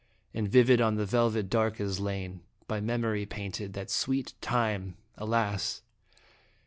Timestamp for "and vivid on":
0.33-0.95